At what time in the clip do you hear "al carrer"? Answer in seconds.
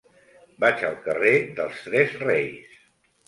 0.87-1.33